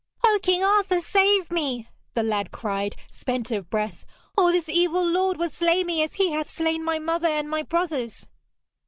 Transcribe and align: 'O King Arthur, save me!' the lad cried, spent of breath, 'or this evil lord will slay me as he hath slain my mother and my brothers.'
'O 0.25 0.39
King 0.41 0.63
Arthur, 0.63 0.99
save 0.99 1.51
me!' 1.51 1.87
the 2.15 2.23
lad 2.23 2.49
cried, 2.51 2.95
spent 3.11 3.51
of 3.51 3.69
breath, 3.69 4.03
'or 4.35 4.51
this 4.51 4.67
evil 4.67 5.05
lord 5.05 5.37
will 5.37 5.51
slay 5.51 5.83
me 5.83 6.01
as 6.01 6.15
he 6.15 6.31
hath 6.31 6.49
slain 6.49 6.83
my 6.83 6.97
mother 6.97 7.27
and 7.27 7.47
my 7.47 7.61
brothers.' 7.61 8.27